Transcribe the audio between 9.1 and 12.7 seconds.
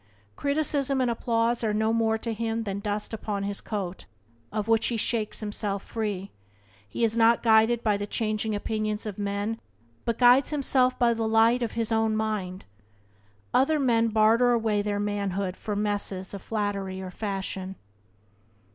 men but guides himself by the light of his own mind.